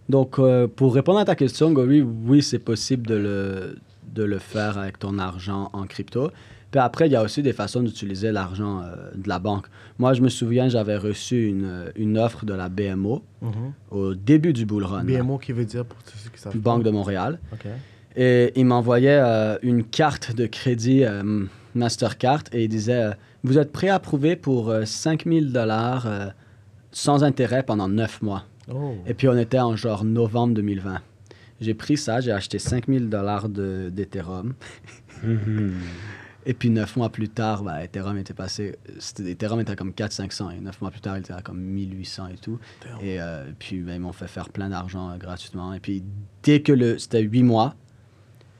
[0.08, 3.78] Donc, euh, pour répondre à ta question, Gory, oui, c'est possible de le,
[4.14, 6.30] de le faire avec ton argent en crypto.
[6.70, 9.66] Puis après, il y a aussi des façons d'utiliser l'argent euh, de la banque.
[9.98, 13.50] Moi, je me souviens, j'avais reçu une, une offre de la BMO Mhm.
[13.90, 15.02] au début du bull run.
[15.04, 15.20] là.
[15.22, 16.56] BMO qui veut dire pour ceux qui savent.
[16.56, 17.38] Banque de Montréal.
[18.16, 21.44] Et il m'envoyait euh, une carte de crédit euh,
[21.74, 23.10] Mastercard et il disait
[23.44, 26.06] Vous êtes prêt à approuver pour euh, 5000 dollars
[26.90, 28.44] sans intérêt pendant 9 mois.
[28.72, 28.94] Oh.
[29.06, 31.00] Et puis on était en genre novembre 2020.
[31.60, 34.54] J'ai pris ça, j'ai acheté 5000 dollars d'Ethereum.
[36.46, 38.76] Et puis 9 mois plus tard, bah, Ethereum était passé.
[38.98, 42.28] c'était- Ethereum était comme 400-500 et 9 mois plus tard, il était à comme 1800
[42.28, 42.58] et tout.
[43.02, 45.74] Et euh, puis ben, ils m'ont fait faire plein d'argent euh, gratuitement.
[45.74, 46.02] Et puis
[46.42, 47.74] dès que le, c'était 8 mois,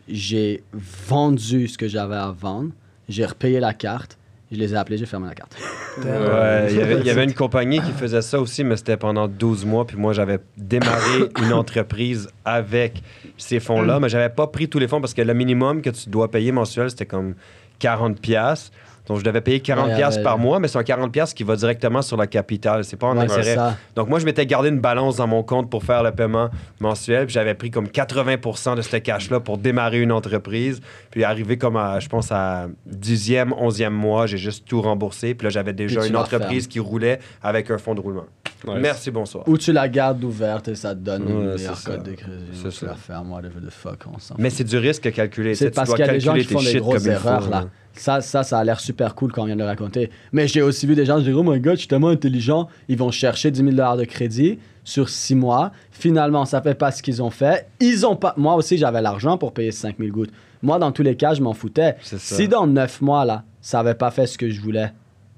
[0.06, 2.72] j'ai vendu ce que j'avais à vendre.
[3.08, 4.17] J'ai repayé la carte.
[4.50, 5.54] Je les ai appelés, j'ai fermé la carte.
[5.98, 8.96] Ouais, il y avait- il y avait une compagnie qui faisait ça aussi, mais c'était
[8.96, 9.84] pendant 12 mois.
[9.84, 13.02] Puis moi, j'avais démarré une entreprise avec
[13.36, 16.08] ces fonds-là, mais j'avais pas pris tous les fonds parce que le minimum que tu
[16.08, 17.34] dois payer mensuel, c'était comme
[17.80, 18.70] 40 pièces.
[19.08, 20.22] Donc, je devais payer 40 Ouais, pièces ouais.
[20.22, 22.84] par mois, mais c'est un 40 pièces qui va directement sur la capitale.
[22.84, 23.56] C'est pas en intérêt.
[23.96, 27.26] Donc, moi, je m'étais gardé une balance dans mon compte pour faire le paiement mensuel.
[27.26, 30.80] Puis j'avais pris comme 80% de ce cash-là pour démarrer une entreprise.
[31.10, 35.34] Puis arrivé comme à, je pense, à 10e, 11e mois, j'ai juste tout remboursé.
[35.34, 38.26] Puis là, j'avais déjà Puis une entreprise qui roulait avec un fonds de roulement.
[38.66, 38.76] Nice.
[38.80, 39.48] Merci, bonsoir.
[39.48, 41.90] Ou tu la gardes ouverte et ça te donne Ouais, meilleure ça.
[41.92, 42.44] code de crédit.
[42.52, 42.86] C'est Ou tu ça.
[42.86, 45.02] la fermes, whatever the fuck, on s'en Mais c'est du risque.
[45.02, 47.44] Tu sais, C'est parce qu'il y a des gens calculer qui font des grosses erreurs
[47.44, 47.64] faut, là.
[47.94, 50.10] Ça, ça, ça a l'air super cool quand on vient de le raconter.
[50.32, 52.68] Mais j'ai aussi vu des gens dire Oh my god, je suis tellement intelligent.
[52.88, 55.72] Ils vont chercher 10 000 de crédit sur 6 mois.
[55.90, 57.66] Finalement, ça fait pas ce qu'ils ont fait.
[57.80, 58.34] Ils ont pas.
[58.36, 60.30] Moi aussi, j'avais l'argent pour payer 5 000 gouttes.
[60.62, 61.96] Moi, dans tous les cas, je m'en foutais.
[62.02, 64.92] Si dans 9 mois, là, ça avait pas fait ce que je voulais,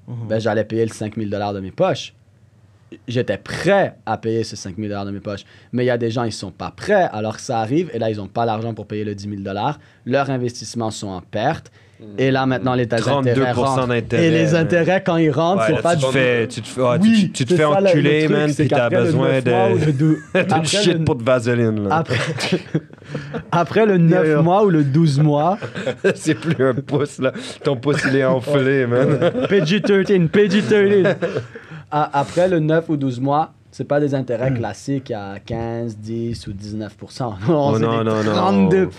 [0.07, 0.27] Mhm.
[0.27, 2.13] ben, j'allais payer le 5 000 de mes poches.
[3.07, 5.43] J'étais prêt à payer ces 5 000 de mes poches.
[5.71, 7.99] Mais il y a des gens, ils sont pas prêts, alors que ça arrive, et
[7.99, 9.55] là, ils ont pas l'argent pour payer le 10 000
[10.05, 11.71] Leurs investissements sont en perte.
[12.17, 13.87] Et là, maintenant, les 32% intérêts rentrent.
[13.87, 14.55] d'intérêt, Et les man.
[14.55, 16.05] intérêts, quand ils rentrent, Ouais, c'est pas tu, du...
[16.07, 18.67] te fais, tu te fais, tu- Oui, tu, tu te fais enculer, truc, man, puis
[18.67, 21.87] t'as besoin 9 mois ou le de, dou- d'une shit le- pour de vaseline.
[21.87, 21.97] là.
[21.97, 22.17] Après,
[23.51, 25.57] après le 9 mois ou le 12 mois,
[26.15, 27.33] c'est plus un pouce, là.
[27.63, 29.07] Ton pouce, il est enflé, man.
[29.49, 31.15] PG-13, PG-13.
[31.91, 36.47] A- Après le 9 ou 12 mois, c'est pas des intérêts classiques à 15, 10
[36.47, 36.97] ou 19
[37.47, 38.33] Non, Oh non, non, non.
[38.33, 38.89] 32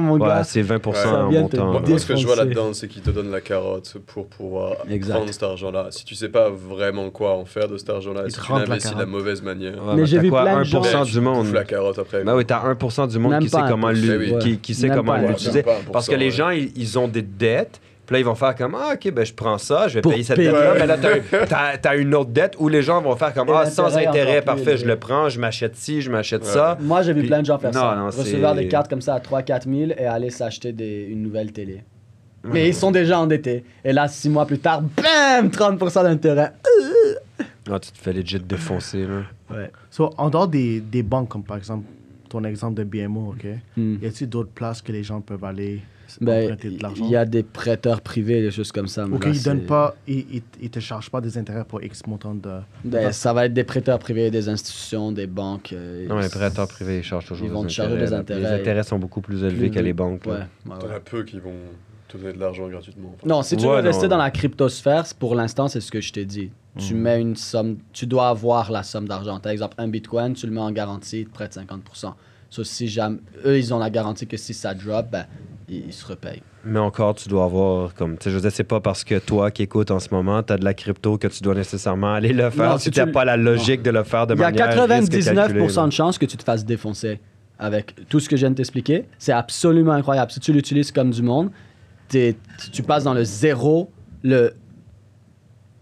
[0.00, 0.44] mon Ouais, gars.
[0.44, 1.72] c'est 20% Ça en montant.
[1.72, 4.74] Moi, moi, ce que je vois là-dedans, c'est qu'ils te donnent la carotte pour pouvoir
[4.88, 5.14] Exact.
[5.14, 5.88] prendre cet argent-là.
[5.90, 8.96] Si tu sais pas vraiment quoi en faire de cet argent-là, si tu l'investis de
[8.98, 9.08] la carotte.
[9.08, 11.46] mauvaise manière, Ouais, Mais j'ai vu quoi, plein de 1% gens- du monde.
[11.46, 12.22] bouffe la carotte après.
[12.22, 14.38] Ben oui, t'as 1% du monde qui sait comment, 1%, l'u- ouais.
[14.38, 15.28] qui, qui sait Même comment pas 1%.
[15.28, 15.60] l'utiliser.
[15.60, 16.30] Ouais, même pas 1%, Parce que les ouais.
[16.30, 19.32] gens, ils ont des dettes, Puis là, ils vont faire comme Ah, OK, ben je
[19.32, 20.50] prends ça, je vais Pour payer cette payer.
[20.50, 20.74] dette-là.
[20.80, 23.66] Mais là, t'as- t'as une autre dette où les gens vont faire comme Et Ah,
[23.66, 26.48] sans l'intérêt intérêt, parfait, je le prends, je m'achète ci, je m'achète Ouais.
[26.48, 26.76] ça.
[26.80, 27.94] Moi, j'ai vu Puis- plein de gens faire non, ça.
[27.94, 31.22] non, Recevoir c'est- des cartes comme ça à 3-4 000 et aller s'acheter des- une
[31.22, 31.84] nouvelle télé.
[32.42, 33.62] Mais ils sont déjà endettés.
[33.84, 36.50] Et là, 6 mois plus tard, bam, 30% d'intérêt.
[37.70, 39.22] Ah, tu te fais legit défoncer, là.
[39.56, 39.70] Ouais.
[39.88, 41.84] So, en dehors des, des banques, comme par exemple
[42.28, 43.46] ton exemple de BMO, OK?
[43.76, 43.96] Hmm.
[44.02, 45.80] Y a-t-il d'autres places que les gens peuvent aller
[46.20, 47.04] Ben, emprunter de l'argent?
[47.04, 49.06] il y a des prêteurs privés, des choses comme ça.
[49.06, 51.82] mais OK, là, ils donnent pas, ils, ils, ils te chargent pas des intérêts pour
[51.82, 52.58] X montant de.
[52.84, 55.72] Ben, ça va être des prêteurs privés, des institutions, des banques.
[55.72, 58.40] euh, Non, les prêteurs privés, ils chargent toujours Ils des vont te charger des intérêts.
[58.40, 60.22] Les intérêts sont beaucoup plus élevés plus que les banques.
[60.26, 60.94] Ouais, ouais, T'en ouais.
[60.94, 61.54] as peu qui vont
[62.08, 63.14] te donner de l'argent gratuitement.
[63.24, 66.12] Non, si tu Ouais, veux investir dans la cryptosphère, pour l'instant, c'est ce que je
[66.12, 66.50] t'ai dit.
[66.78, 69.38] Tu mets une somme, tu dois avoir la somme d'argent.
[69.40, 72.14] Par exemple, un bitcoin, tu le mets en garantie, ils te prêtent 50%.
[72.48, 75.24] Sauf si jamais, eux, ils ont la garantie que si ça drop, ben,
[75.70, 76.42] ils se repayent.
[76.64, 78.18] Mais encore, tu dois avoir comme.
[78.18, 80.42] Tu sais, je veux dire, c'est pas parce que toi qui écoutes en ce moment,
[80.42, 82.90] tu as de la crypto que tu dois nécessairement aller le faire Non, si si
[82.90, 84.88] tu n'as pas la logique de le faire de Il y a manière.
[84.88, 87.20] risque 99% calculée, de chances que tu te fasses défoncer
[87.58, 89.06] avec tout ce que je viens de t'expliquer.
[89.18, 90.30] C'est absolument incroyable.
[90.32, 91.50] Si tu l'utilises comme du monde,
[92.08, 92.36] t'es-
[92.72, 93.90] tu passes dans le zéro,
[94.22, 94.52] le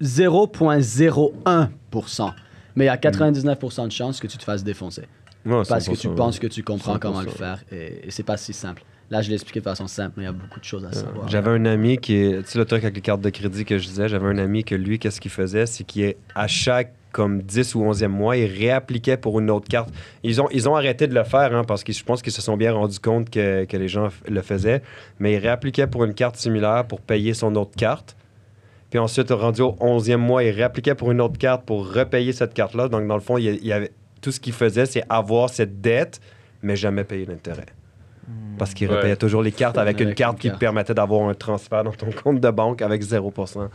[0.01, 2.33] 0.01%.
[2.77, 5.03] Mais il y a 99% de chances que tu te fasses défoncer.
[5.47, 6.15] Ouais, Parce que tu 100%.
[6.15, 7.01] penses que tu comprends 100%.
[7.01, 7.59] comment le faire.
[7.73, 8.83] Et, et c'est pas si simple.
[9.11, 10.93] Là, je l'ai expliqué de façon simple, mais il y a beaucoup de choses à
[10.93, 11.25] savoir.
[11.25, 12.43] Euh, J'avais un ami qui est.
[12.43, 14.65] Tu sais, le truc avec les cartes de crédit que je disais, j'avais un ami
[14.65, 19.17] que lui, qu'est-ce qu'il faisait C'est qu'à chaque comme 10 ou 11e mois, il réappliquait
[19.17, 19.89] pour une autre carte.
[20.23, 22.43] Ils ont, ils ont arrêté de le faire hein, parce que je pense qu'ils se
[22.43, 24.83] sont bien rendus compte que, que les gens le faisaient.
[25.19, 28.15] Mais il réappliquait pour une carte similaire pour payer son autre carte.
[28.91, 32.55] Puis ensuite, rendu au 11e mois, il réappliquait pour une autre carte pour repayer cette
[32.55, 32.89] carte-là.
[32.89, 33.91] Donc, dans le fond, il, y avait,
[34.21, 36.21] tout ce qu'il faisait, c'est avoir cette dette,
[36.63, 37.67] mais jamais payer l'intérêt.
[38.59, 38.97] Parce qu'il Ouais.
[38.97, 40.61] repayait toujours les cartes avec, une carte une qui te carte.
[40.61, 43.69] permettait d'avoir un transfert dans ton compte de banque avec 0%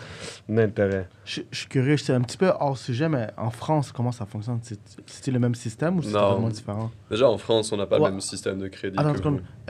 [0.50, 1.08] d'intérêt.
[1.26, 4.26] Je, je suis curieux, c'est un petit peu hors sujet, mais en France, comment ça
[4.26, 4.60] fonctionne?
[4.62, 6.92] C'est- C'est le même système ou c'est vraiment différent?
[7.10, 8.06] Déjà, en France, on n'a pas Ouais.
[8.08, 9.02] le même système de crédit que.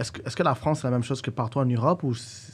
[0.02, 2.14] Est-ce que, est que la France c'est la même chose que partout en Europe ou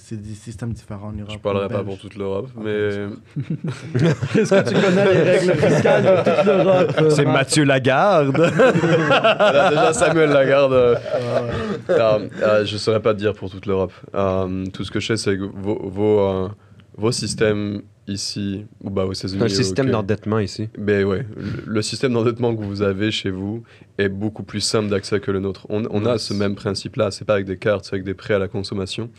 [0.09, 2.71] c'est des systèmes différents en Europe Je parlerai pas pour toute l'Europe, mais
[4.39, 7.09] Est-ce que tu connais les règles fiscales de toute l'Europe?
[7.11, 7.25] C'est?
[7.25, 8.35] Mathieu Lagarde.
[9.69, 10.73] Déjà Samuel Lagarde.
[10.73, 10.95] euh,
[11.91, 13.93] euh, euh, je ne saurais pas te dire pour toute l'Europe.
[14.15, 16.47] Euh, tout ce que je sais, c'est que vos, vos, euh,
[16.97, 19.43] vos systèmes ici, ou bah aux États-Unis.
[19.43, 20.69] un système d'endettement ici.
[20.77, 23.63] Ben ouais, le, le système d'endettement que vous avez chez vous
[23.97, 25.65] est beaucoup plus simple d'accès que le nôtre.
[25.69, 28.33] On, on a ce même principe-là, c'est pas avec des cartes, c'est avec des prêts
[28.33, 29.09] à la consommation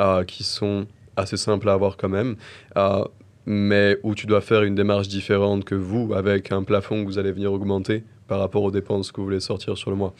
[0.00, 0.86] euh, qui sont
[1.16, 2.36] assez simples à avoir quand même,
[2.76, 3.04] euh,
[3.46, 7.18] mais où tu dois faire une démarche différente que vous, avec un plafond que vous
[7.18, 10.14] allez venir augmenter par rapport aux dépenses que vous voulez sortir sur le mois.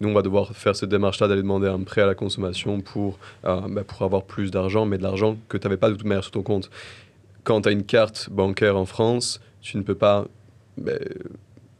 [0.00, 3.20] Nous, on va devoir faire cette démarche-là d'aller demander un prêt à la consommation pour,
[3.44, 6.04] euh, ben, pour avoir plus d'argent, mais de l'argent que tu n'avais pas de toute
[6.04, 6.70] manière sur ton compte.
[7.44, 10.26] Quand tu as une carte bancaire en France, tu ne peux pas
[10.76, 10.98] ben,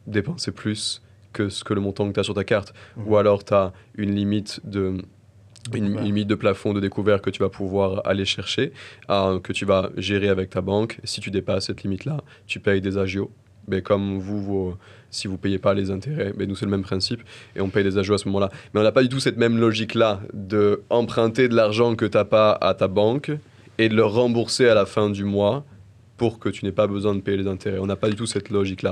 [0.07, 2.73] dépenser plus que ce que le montant que tu as sur ta carte.
[3.05, 4.97] Ou alors tu as une limite de
[5.73, 8.73] une, une limite de plafond de découvert que tu vas pouvoir aller chercher,
[9.09, 10.99] euh, que tu vas gérer avec ta banque.
[11.05, 13.31] Si tu dépasses cette limite-là, tu payes des agios.
[13.69, 14.75] Mais comme vous,
[15.09, 17.21] si vous payez pas les intérêts, ben nous c'est le même principe
[17.55, 18.49] et on paye des agios à ce moment-là.
[18.73, 22.17] Mais on n'a pas du tout cette même logique-là de emprunter de l'argent que tu
[22.17, 23.31] n'as pas à ta banque
[23.77, 25.63] et de le rembourser à la fin du mois
[26.17, 27.79] pour que tu n'aies pas besoin de payer les intérêts.
[27.79, 28.91] On n'a pas du tout cette logique-là.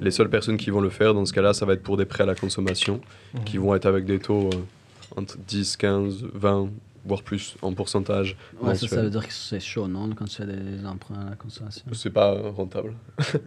[0.00, 2.06] Les seules personnes qui vont le faire dans ce cas-là, ça va être pour des
[2.06, 3.00] prêts à la consommation
[3.44, 6.70] qui vont être avec des taux euh, entre 10, 15, 20,
[7.04, 8.36] voire plus en pourcentage.
[8.60, 11.36] Ouais, ça, veut dire que c'est chaud, non, quand tu fais des emprunts à la
[11.36, 11.84] consommation?
[11.92, 12.94] C'est pas rentable.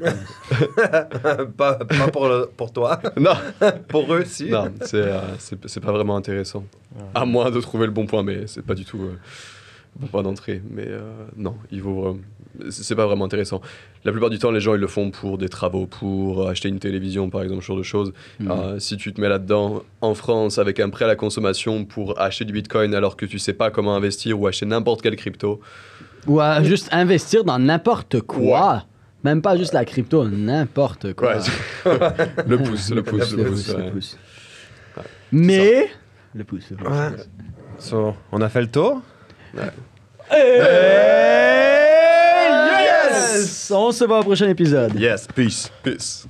[1.57, 3.35] pas, pas pour, le- pour toi, non,
[3.87, 4.49] pour eux aussi.
[4.49, 6.63] non c'est euh, pas vraiment intéressant.
[7.13, 9.17] À moins de trouver le bon point, mais c'est pas du tout euh,
[9.99, 10.62] bon point d'entrée.
[10.69, 11.01] Mais euh,
[11.38, 12.19] non, il vaut vraiment-
[12.69, 13.60] c'est pas vraiment intéressant.
[14.05, 16.79] La plupart du temps, les gens ils le font pour des travaux, pour acheter une
[16.79, 18.13] télévision, par exemple, ce genre de choses.
[18.39, 18.51] Mhm.
[18.51, 22.19] Euh, si tu te mets là-dedans en France avec un prêt à la consommation pour
[22.19, 25.60] acheter du Bitcoin alors que tu sais pas comment investir ou acheter n'importe quelle crypto,
[26.27, 28.86] Ou à juste investir dans n'importe quoi.
[29.23, 31.38] Même pas juste la crypto, n'importe quoi.
[31.38, 31.41] Ouais,
[32.47, 33.75] le pouce, le pouce, Le le pouce, pouce.
[33.75, 33.91] le ouais.
[33.91, 34.17] pouce.
[35.31, 35.89] Mais.
[36.34, 36.88] Le pouce, le pouce.
[36.88, 37.12] Ouais.
[37.79, 39.01] So, on a fait le tour?
[42.71, 43.71] Yes!
[43.71, 44.95] On se voit au prochain épisode.
[44.99, 45.71] Yes, peace.
[45.83, 46.27] Peace.